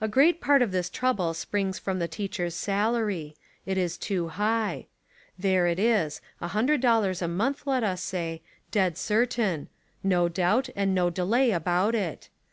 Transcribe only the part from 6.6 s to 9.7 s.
dollars a month, let us say, dead certain—